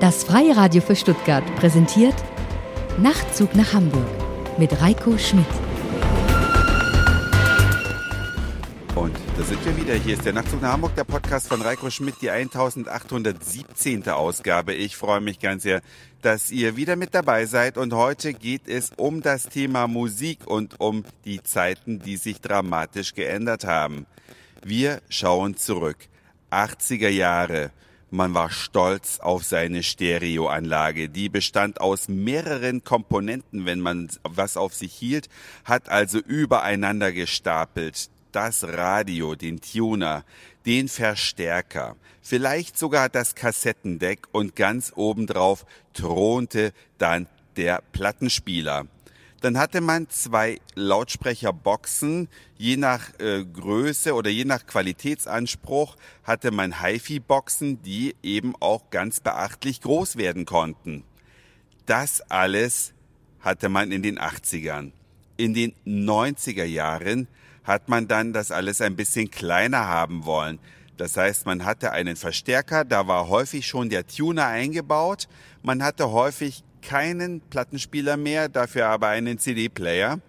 [0.00, 2.14] Das Freie Radio für Stuttgart präsentiert
[2.96, 4.08] Nachtzug nach Hamburg
[4.56, 5.44] mit Reiko Schmidt.
[8.94, 9.92] Und da sind wir wieder.
[9.96, 14.08] Hier ist der Nachtzug nach Hamburg, der Podcast von Reiko Schmidt, die 1817.
[14.08, 14.72] Ausgabe.
[14.72, 15.82] Ich freue mich ganz sehr,
[16.22, 17.76] dass ihr wieder mit dabei seid.
[17.76, 23.12] Und heute geht es um das Thema Musik und um die Zeiten, die sich dramatisch
[23.12, 24.06] geändert haben.
[24.64, 25.98] Wir schauen zurück.
[26.50, 27.70] 80er Jahre.
[28.12, 31.08] Man war stolz auf seine Stereoanlage.
[31.08, 35.28] Die bestand aus mehreren Komponenten, wenn man was auf sich hielt,
[35.64, 38.10] hat also übereinander gestapelt.
[38.32, 40.24] Das Radio, den Tuner,
[40.66, 48.86] den Verstärker, vielleicht sogar das Kassettendeck und ganz obendrauf thronte dann der Plattenspieler.
[49.40, 52.28] Dann hatte man zwei Lautsprecherboxen.
[52.58, 59.20] Je nach äh, Größe oder je nach Qualitätsanspruch hatte man HiFi-Boxen, die eben auch ganz
[59.20, 61.04] beachtlich groß werden konnten.
[61.86, 62.92] Das alles
[63.40, 64.92] hatte man in den 80ern.
[65.38, 67.26] In den 90er Jahren
[67.64, 70.58] hat man dann das alles ein bisschen kleiner haben wollen.
[70.98, 75.28] Das heißt, man hatte einen Verstärker, da war häufig schon der Tuner eingebaut.
[75.62, 80.20] Man hatte häufig keinen Plattenspieler mehr, dafür aber einen CD-Player.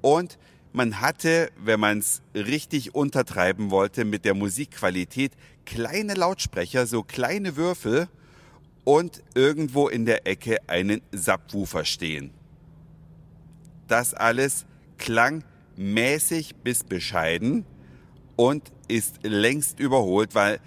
[0.00, 0.38] Und
[0.72, 5.32] man hatte, wenn man es richtig untertreiben wollte mit der Musikqualität,
[5.64, 8.08] kleine Lautsprecher, so kleine Würfel
[8.84, 12.30] und irgendwo in der Ecke einen Subwoofer stehen.
[13.86, 14.66] Das alles
[14.98, 15.44] klang
[15.76, 17.64] mäßig bis bescheiden
[18.36, 20.60] und ist längst überholt, weil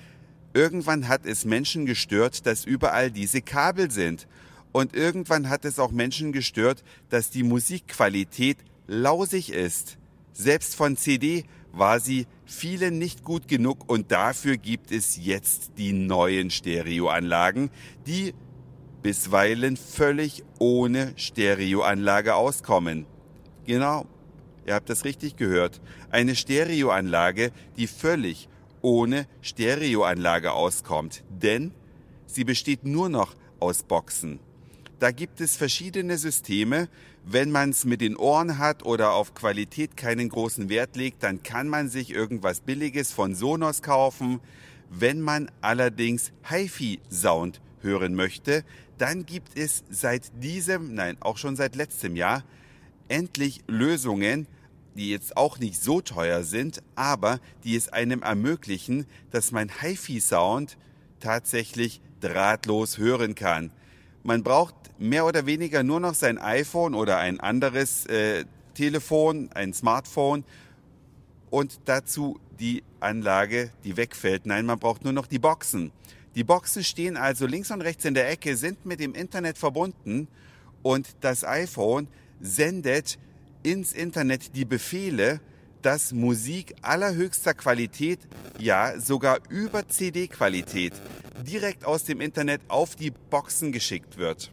[0.54, 4.28] irgendwann hat es Menschen gestört, dass überall diese Kabel sind
[4.72, 9.97] und irgendwann hat es auch Menschen gestört, dass die Musikqualität lausig ist.
[10.33, 15.94] Selbst von CD war sie vielen nicht gut genug und dafür gibt es jetzt die
[15.94, 17.69] neuen Stereoanlagen,
[18.08, 18.33] die
[19.02, 23.06] bisweilen völlig ohne Stereoanlage auskommen.
[23.66, 24.06] Genau,
[24.66, 25.81] ihr habt das richtig gehört.
[26.09, 28.47] Eine Stereoanlage, die völlig
[28.81, 31.72] ohne Stereoanlage auskommt, denn
[32.25, 34.40] sie besteht nur noch aus Boxen.
[35.01, 36.88] Da gibt es verschiedene Systeme.
[37.25, 41.41] Wenn man es mit den Ohren hat oder auf Qualität keinen großen Wert legt, dann
[41.41, 44.40] kann man sich irgendwas Billiges von Sonos kaufen.
[44.91, 48.63] Wenn man allerdings HiFi-Sound hören möchte,
[49.00, 52.44] dann gibt es seit diesem, nein, auch schon seit letztem Jahr,
[53.07, 54.45] endlich Lösungen,
[54.95, 60.78] die jetzt auch nicht so teuer sind, aber die es einem ermöglichen, dass man HiFi-Sound
[61.19, 63.72] tatsächlich drahtlos hören kann.
[64.24, 68.46] Man braucht mehr oder weniger nur noch sein iPhone oder ein anderes äh,
[68.76, 70.44] Telefon, ein Smartphone
[71.50, 74.46] und dazu die Anlage, die wegfällt.
[74.46, 75.92] Nein, man braucht nur noch die Boxen.
[76.36, 80.28] Die Boxen stehen also links und rechts in der Ecke, sind mit dem Internet verbunden
[80.84, 82.08] und das iPhone
[82.40, 83.18] sendet
[83.64, 85.42] ins Internet die Befehle,
[85.81, 88.19] dass Musik allerhöchster Qualität,
[88.58, 90.94] ja sogar über CD-Qualität,
[91.42, 94.52] direkt aus dem Internet auf die Boxen geschickt wird.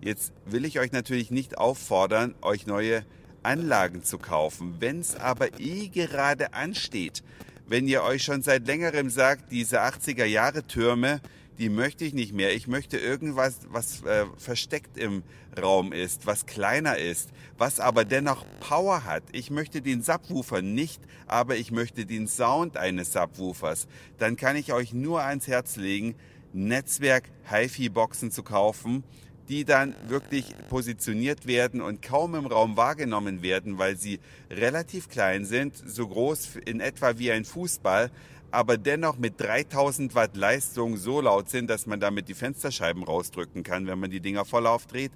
[0.00, 3.04] Jetzt will ich euch natürlich nicht auffordern, euch neue
[3.42, 4.76] Anlagen zu kaufen.
[4.78, 7.22] Wenn es aber eh gerade ansteht,
[7.66, 11.20] wenn ihr euch schon seit längerem sagt, diese 80er Jahre Türme,
[11.58, 12.54] die möchte ich nicht mehr.
[12.54, 15.22] Ich möchte irgendwas, was äh, versteckt im
[15.60, 19.22] Raum ist, was kleiner ist, was aber dennoch Power hat.
[19.32, 23.86] Ich möchte den Subwoofer nicht, aber ich möchte den Sound eines Subwoofers.
[24.18, 26.14] Dann kann ich euch nur ans Herz legen,
[26.52, 29.02] Netzwerk HiFi-Boxen zu kaufen,
[29.48, 34.18] die dann wirklich positioniert werden und kaum im Raum wahrgenommen werden, weil sie
[34.50, 38.10] relativ klein sind, so groß in etwa wie ein Fußball,
[38.50, 43.62] aber dennoch mit 3000 Watt Leistung so laut sind, dass man damit die Fensterscheiben rausdrücken
[43.62, 45.12] kann, wenn man die Dinger voll aufdreht.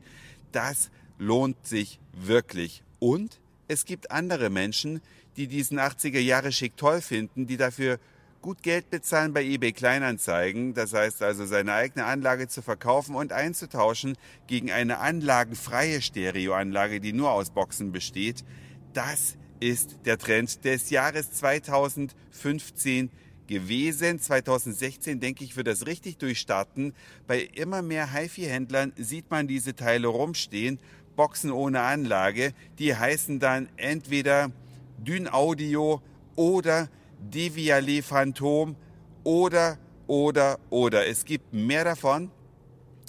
[0.53, 2.83] Das lohnt sich wirklich.
[2.99, 5.01] Und es gibt andere Menschen,
[5.37, 7.99] die diesen 80er Jahre Schick toll finden, die dafür
[8.43, 10.75] gut Geld bezahlen bei eBay Kleinanzeigen.
[10.75, 14.17] Das heißt also, seine eigene Anlage zu verkaufen und einzutauschen
[14.47, 18.45] gegen eine anlagenfreie Stereoanlage, die nur aus Boxen besteht.
[18.93, 23.11] Das ist der Trend des Jahres 2015
[23.51, 24.19] gewesen.
[24.19, 26.95] 2016 denke ich, wird das richtig durchstarten.
[27.27, 30.79] Bei immer mehr HiFi-Händlern sieht man diese Teile rumstehen,
[31.17, 32.55] Boxen ohne Anlage.
[32.79, 34.51] Die heißen dann entweder
[34.99, 36.01] Dyn Audio
[36.37, 36.89] oder
[37.19, 38.77] Devialet Phantom
[39.25, 41.07] oder, oder, oder.
[41.07, 42.31] Es gibt mehr davon.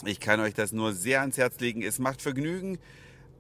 [0.06, 1.84] Ich kann euch das nur sehr ans Herz legen.
[1.84, 2.80] Es macht Vergnügen,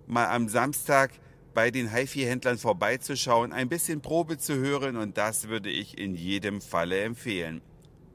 [0.06, 1.12] mal am Samstag
[1.54, 6.62] bei den HiFi-Händlern vorbeizuschauen, ein bisschen Probe zu hören und das würde ich in jedem
[6.62, 7.62] Falle empfehlen.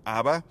[0.05, 0.45] Aber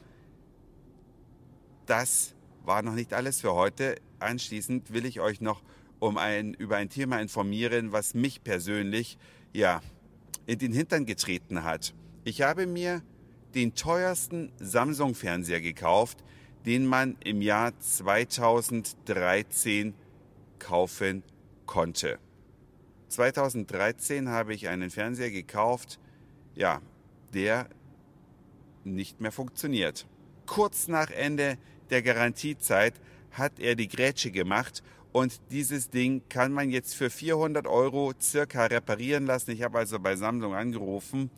[1.85, 3.95] das war noch nicht alles für heute.
[4.19, 5.61] Anschließend will ich euch noch
[5.99, 9.17] um ein, über ein Thema informieren, was mich persönlich
[9.53, 9.81] ja,
[10.45, 11.93] in den Hintern getreten hat.
[12.23, 13.01] Ich habe mir
[13.53, 16.23] den teuersten Samsung-Fernseher gekauft,
[16.65, 19.93] den man im Jahr 2013
[20.59, 21.23] kaufen
[21.65, 22.19] konnte.
[23.09, 25.99] 2013 habe ich einen Fernseher gekauft,
[26.55, 26.81] ja,
[27.33, 27.67] der
[28.83, 30.05] nicht mehr funktioniert.
[30.45, 31.57] Kurz nach Ende
[31.89, 32.93] der Garantiezeit
[33.31, 38.65] hat er die Grätsche gemacht und dieses Ding kann man jetzt für 400 Euro circa
[38.65, 39.51] reparieren lassen.
[39.51, 41.29] Ich habe also bei Samsung angerufen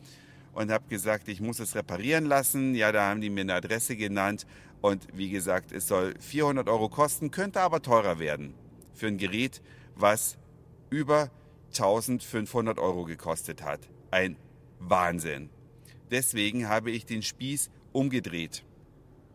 [0.52, 2.74] und habe gesagt, ich muss es reparieren lassen.
[2.74, 4.46] Ja, da haben die mir eine Adresse genannt
[4.80, 8.54] und wie gesagt, es soll 400 Euro kosten, könnte aber teurer werden
[8.94, 9.62] für ein Gerät,
[9.94, 10.36] was
[10.90, 11.30] über
[11.68, 13.80] 1500 Euro gekostet hat.
[14.10, 14.36] Ein
[14.78, 15.50] Wahnsinn.
[16.10, 18.64] Deswegen habe ich den Spieß umgedreht.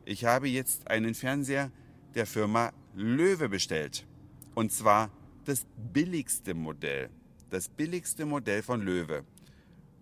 [0.06, 1.72] Ich habe jetzt einen Fernseher
[2.16, 4.06] der Firma Löwe bestellt.
[4.56, 5.12] Und zwar
[5.46, 7.10] das billigste Modell.
[7.50, 9.24] Das billigste Modell von Löwe.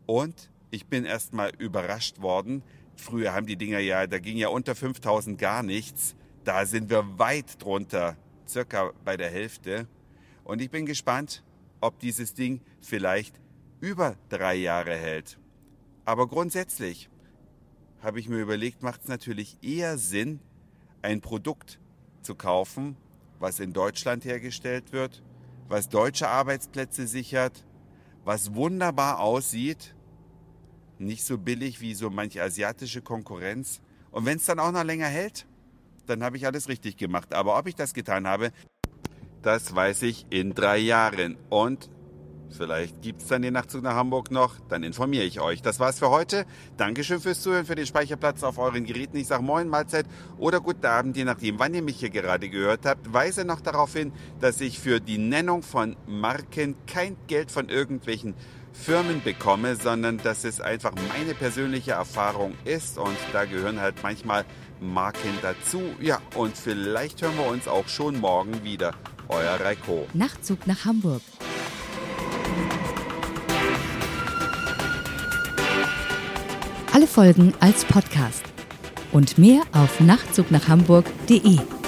[0.06, 2.64] Und ich bin erstmal überrascht worden.
[2.96, 6.16] Früher haben die Dinger ja, da ging ja unter 5000 gar nichts.
[6.44, 8.18] Da sind wir weit drunter,
[8.48, 9.88] circa bei der Hälfte.
[10.44, 11.44] Und ich bin gespannt,
[11.82, 13.40] ob dieses Ding vielleicht
[13.80, 15.38] über drei Jahre hält.
[16.06, 17.10] Aber grundsätzlich
[18.02, 20.40] habe ich mir überlegt, macht es natürlich eher Sinn,
[21.02, 21.80] ein Produkt
[22.22, 22.96] zu kaufen,
[23.40, 25.24] was in Deutschland hergestellt wird,
[25.68, 27.66] was deutsche Arbeitsplätze sichert,
[28.24, 29.96] was wunderbar aussieht,
[31.00, 33.82] nicht so billig wie so manche asiatische Konkurrenz.
[34.12, 35.48] Und wenn es dann auch noch länger hält,
[36.06, 37.34] dann habe ich alles richtig gemacht.
[37.34, 38.52] Aber ob ich das getan habe,
[39.42, 41.38] das weiß ich in drei Jahren.
[41.50, 41.90] Und
[42.52, 45.62] Vielleicht gibt es dann den Nachtzug nach Hamburg noch, dann informiere ich euch.
[45.62, 46.46] Das war's für heute.
[46.78, 49.18] Dankeschön fürs Zuhören, für den Speicherplatz auf euren Geräten.
[49.18, 50.06] Ich sage Moin, Mahlzeit
[50.38, 53.14] oder guten Abend, je nachdem, wann ihr mich hier gerade gehört habt.
[53.14, 58.36] Weise noch darauf hin, dass ich für die Nennung von Marken kein Geld von irgendwelchen
[58.74, 64.46] Firmen bekomme, sondern dass es einfach meine persönliche Erfahrung ist und da gehören halt manchmal
[64.80, 65.82] Marken dazu.
[66.00, 68.94] Ja, und vielleicht hören wir uns auch schon morgen wieder.
[69.32, 70.08] Euer Reiko.
[70.14, 71.22] Nachtzug nach Hamburg.
[76.94, 78.44] Alle Folgen als Podcast.
[79.14, 81.81] Und mehr auf nachtzugnachhamburg.de.